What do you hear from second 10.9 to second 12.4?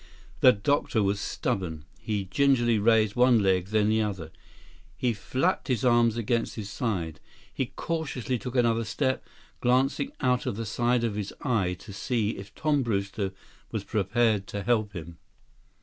of his eye to see